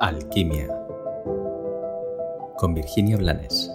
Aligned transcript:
Alquimia 0.00 0.68
con 2.56 2.72
Virginia 2.72 3.16
Blanes. 3.16 3.68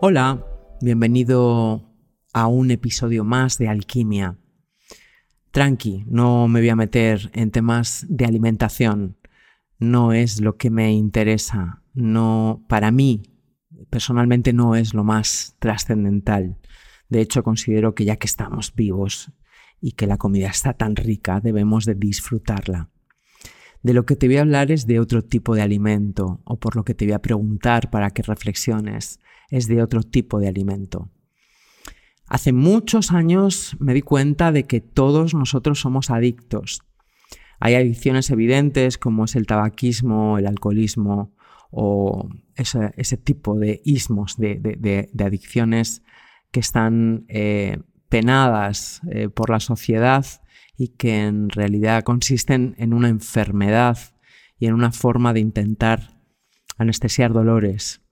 Hola, 0.00 0.44
bienvenido 0.80 1.88
a 2.32 2.48
un 2.48 2.72
episodio 2.72 3.22
más 3.22 3.58
de 3.58 3.68
Alquimia. 3.68 4.38
Tranqui, 5.52 6.04
no 6.08 6.48
me 6.48 6.58
voy 6.58 6.68
a 6.68 6.74
meter 6.74 7.30
en 7.32 7.52
temas 7.52 8.06
de 8.08 8.24
alimentación. 8.24 9.18
No 9.78 10.12
es 10.12 10.40
lo 10.40 10.56
que 10.56 10.70
me 10.70 10.92
interesa. 10.92 11.84
No, 11.94 12.64
para 12.68 12.90
mí, 12.90 13.22
personalmente 13.88 14.52
no 14.52 14.74
es 14.74 14.94
lo 14.94 15.04
más 15.04 15.54
trascendental. 15.60 16.58
De 17.08 17.20
hecho, 17.20 17.44
considero 17.44 17.94
que 17.94 18.04
ya 18.04 18.16
que 18.16 18.26
estamos 18.26 18.74
vivos 18.74 19.32
y 19.80 19.92
que 19.92 20.06
la 20.06 20.18
comida 20.18 20.48
está 20.48 20.74
tan 20.74 20.96
rica, 20.96 21.40
debemos 21.40 21.84
de 21.84 21.94
disfrutarla. 21.94 22.90
De 23.82 23.94
lo 23.94 24.04
que 24.04 24.16
te 24.16 24.26
voy 24.26 24.36
a 24.36 24.42
hablar 24.42 24.70
es 24.70 24.86
de 24.86 25.00
otro 25.00 25.22
tipo 25.22 25.54
de 25.54 25.62
alimento, 25.62 26.40
o 26.44 26.58
por 26.58 26.76
lo 26.76 26.84
que 26.84 26.94
te 26.94 27.06
voy 27.06 27.14
a 27.14 27.22
preguntar 27.22 27.90
para 27.90 28.10
que 28.10 28.22
reflexiones, 28.22 29.20
es 29.48 29.66
de 29.66 29.82
otro 29.82 30.02
tipo 30.02 30.38
de 30.38 30.48
alimento. 30.48 31.10
Hace 32.26 32.52
muchos 32.52 33.10
años 33.10 33.76
me 33.80 33.94
di 33.94 34.02
cuenta 34.02 34.52
de 34.52 34.64
que 34.64 34.80
todos 34.80 35.34
nosotros 35.34 35.80
somos 35.80 36.10
adictos. 36.10 36.82
Hay 37.58 37.74
adicciones 37.74 38.30
evidentes 38.30 38.98
como 38.98 39.24
es 39.24 39.34
el 39.34 39.46
tabaquismo, 39.46 40.38
el 40.38 40.46
alcoholismo 40.46 41.34
o 41.70 42.28
ese, 42.54 43.16
tipo 43.16 43.58
de 43.58 43.80
ismos, 43.84 44.36
de, 44.36 45.10
adicciones 45.18 46.02
que 46.52 46.60
están 46.60 47.24
eh, 47.28 47.78
penadas 48.10 49.00
eh, 49.10 49.30
por 49.30 49.48
la 49.48 49.60
sociedad 49.60 50.26
y 50.76 50.88
que 50.88 51.24
en 51.24 51.48
realidad 51.48 52.02
consisten 52.02 52.74
en 52.76 52.92
una 52.92 53.08
enfermedad 53.08 53.98
y 54.58 54.66
en 54.66 54.74
una 54.74 54.92
forma 54.92 55.32
de 55.32 55.40
intentar 55.40 56.20
anestesiar 56.76 57.32
dolores. 57.32 58.02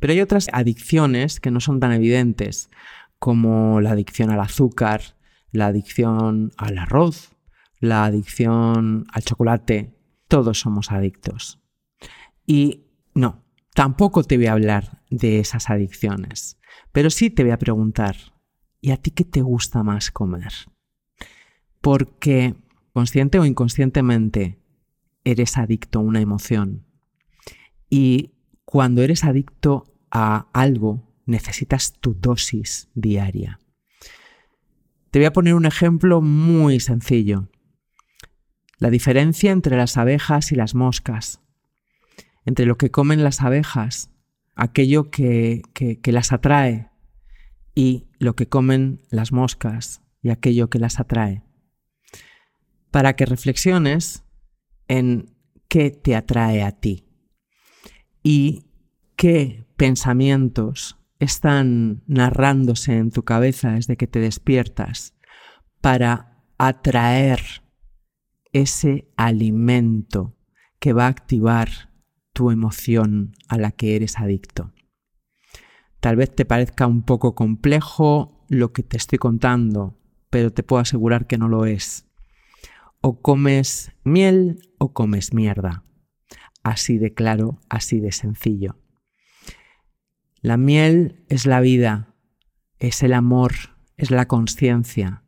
Pero 0.00 0.12
hay 0.12 0.20
otras 0.20 0.48
adicciones 0.52 1.40
que 1.40 1.50
no 1.50 1.60
son 1.60 1.80
tan 1.80 1.92
evidentes, 1.92 2.70
como 3.18 3.80
la 3.80 3.90
adicción 3.90 4.30
al 4.30 4.40
azúcar, 4.40 5.16
la 5.50 5.66
adicción 5.66 6.52
al 6.56 6.78
arroz, 6.78 7.32
la 7.80 8.04
adicción 8.04 9.06
al 9.12 9.22
chocolate. 9.22 9.94
Todos 10.28 10.60
somos 10.60 10.90
adictos. 10.90 11.60
Y 12.46 12.86
no, 13.14 13.44
tampoco 13.74 14.24
te 14.24 14.36
voy 14.36 14.46
a 14.46 14.52
hablar 14.52 15.02
de 15.10 15.38
esas 15.38 15.70
adicciones, 15.70 16.58
pero 16.92 17.10
sí 17.10 17.30
te 17.30 17.42
voy 17.42 17.52
a 17.52 17.58
preguntar, 17.58 18.16
¿Y 18.84 18.90
a 18.90 18.98
ti 18.98 19.12
qué 19.12 19.24
te 19.24 19.40
gusta 19.40 19.82
más 19.82 20.10
comer? 20.10 20.52
Porque 21.80 22.54
consciente 22.92 23.38
o 23.38 23.46
inconscientemente 23.46 24.58
eres 25.24 25.56
adicto 25.56 26.00
a 26.00 26.02
una 26.02 26.20
emoción. 26.20 26.84
Y 27.88 28.34
cuando 28.66 29.00
eres 29.00 29.24
adicto 29.24 29.84
a 30.10 30.48
algo, 30.52 31.10
necesitas 31.24 31.94
tu 31.94 32.12
dosis 32.12 32.90
diaria. 32.92 33.58
Te 35.10 35.18
voy 35.18 35.24
a 35.24 35.32
poner 35.32 35.54
un 35.54 35.64
ejemplo 35.64 36.20
muy 36.20 36.78
sencillo. 36.78 37.48
La 38.76 38.90
diferencia 38.90 39.50
entre 39.50 39.78
las 39.78 39.96
abejas 39.96 40.52
y 40.52 40.56
las 40.56 40.74
moscas. 40.74 41.40
Entre 42.44 42.66
lo 42.66 42.76
que 42.76 42.90
comen 42.90 43.24
las 43.24 43.40
abejas, 43.40 44.10
aquello 44.54 45.10
que, 45.10 45.62
que 45.72 46.12
las 46.12 46.32
atrae, 46.32 46.90
y 47.74 48.06
lo 48.18 48.36
que 48.36 48.48
comen 48.48 49.02
las 49.10 49.32
moscas 49.32 50.02
y 50.22 50.30
aquello 50.30 50.70
que 50.70 50.78
las 50.78 51.00
atrae. 51.00 51.42
Para 52.90 53.16
que 53.16 53.26
reflexiones 53.26 54.24
en 54.88 55.34
qué 55.68 55.90
te 55.90 56.14
atrae 56.14 56.62
a 56.62 56.72
ti 56.72 57.04
y 58.22 58.64
qué 59.16 59.66
pensamientos 59.76 60.98
están 61.18 62.02
narrándose 62.06 62.96
en 62.96 63.10
tu 63.10 63.24
cabeza 63.24 63.72
desde 63.72 63.96
que 63.96 64.06
te 64.06 64.20
despiertas 64.20 65.14
para 65.80 66.42
atraer 66.58 67.40
ese 68.52 69.08
alimento 69.16 70.36
que 70.78 70.92
va 70.92 71.06
a 71.06 71.08
activar 71.08 71.90
tu 72.32 72.50
emoción 72.50 73.34
a 73.48 73.58
la 73.58 73.72
que 73.72 73.96
eres 73.96 74.18
adicto. 74.18 74.72
Tal 76.04 76.16
vez 76.16 76.34
te 76.34 76.44
parezca 76.44 76.86
un 76.86 77.02
poco 77.02 77.34
complejo 77.34 78.44
lo 78.50 78.74
que 78.74 78.82
te 78.82 78.98
estoy 78.98 79.16
contando, 79.16 79.98
pero 80.28 80.52
te 80.52 80.62
puedo 80.62 80.82
asegurar 80.82 81.26
que 81.26 81.38
no 81.38 81.48
lo 81.48 81.64
es. 81.64 82.06
O 83.00 83.22
comes 83.22 83.90
miel 84.04 84.58
o 84.76 84.92
comes 84.92 85.32
mierda. 85.32 85.82
Así 86.62 86.98
de 86.98 87.14
claro, 87.14 87.58
así 87.70 88.00
de 88.00 88.12
sencillo. 88.12 88.76
La 90.42 90.58
miel 90.58 91.24
es 91.30 91.46
la 91.46 91.60
vida, 91.60 92.14
es 92.78 93.02
el 93.02 93.14
amor, 93.14 93.54
es 93.96 94.10
la 94.10 94.28
conciencia, 94.28 95.24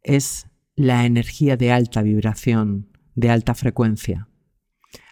es 0.00 0.46
la 0.76 1.06
energía 1.06 1.56
de 1.56 1.72
alta 1.72 2.02
vibración, 2.02 2.96
de 3.16 3.30
alta 3.30 3.54
frecuencia. 3.54 4.28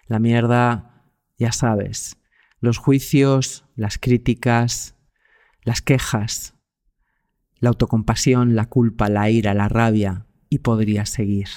La 0.07 0.21
mierda, 0.21 1.11
ya 1.39 1.51
sabes, 1.51 2.19
los 2.61 2.79
juicios, 2.79 3.65
las 3.75 3.99
críticas, 3.99 4.95
las 5.63 5.83
quejas, 5.83 6.55
la 7.61 7.71
autocompasión, 7.71 8.55
la 8.55 8.67
culpa, 8.67 9.09
la 9.09 9.31
ira, 9.31 9.55
la 9.55 9.69
rabia, 9.69 10.27
y 10.49 10.59
podría 10.59 11.07
seguir. 11.07 11.49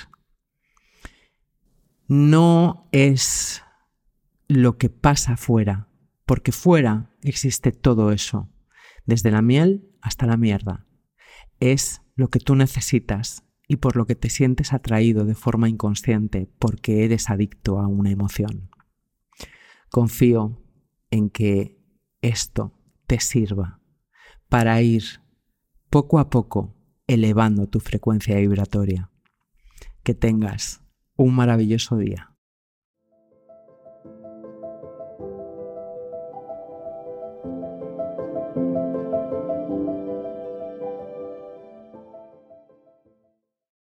No 2.08 2.90
es 2.92 3.64
lo 4.48 4.78
que 4.78 4.90
pasa 4.90 5.38
fuera, 5.38 5.88
porque 6.26 6.52
fuera 6.52 7.10
existe 7.22 7.72
todo 7.72 8.12
eso, 8.12 8.50
desde 9.06 9.32
la 9.32 9.42
miel 9.42 9.90
hasta 10.02 10.26
la 10.26 10.38
mierda. 10.38 10.86
Es 11.60 12.02
lo 12.16 12.30
que 12.30 12.40
tú 12.40 12.56
necesitas 12.56 13.44
y 13.68 13.78
por 13.78 13.96
lo 13.96 14.06
que 14.06 14.16
te 14.16 14.30
sientes 14.30 14.74
atraído 14.74 15.24
de 15.24 15.36
forma 15.36 15.70
inconsciente 15.70 16.52
porque 16.60 17.06
eres 17.06 17.30
adicto 17.30 17.80
a 17.80 17.88
una 17.88 18.12
emoción. 18.12 18.70
Confío 19.90 20.62
en 21.12 21.30
que 21.30 21.80
esto 22.22 22.78
te 23.08 23.20
sirva 23.20 23.81
para 24.52 24.82
ir 24.82 25.22
poco 25.90 26.20
a 26.20 26.30
poco 26.30 26.76
elevando 27.08 27.68
tu 27.68 27.80
frecuencia 27.80 28.36
vibratoria. 28.36 29.10
Que 30.04 30.14
tengas 30.14 30.82
un 31.16 31.34
maravilloso 31.34 31.96
día. 31.96 32.31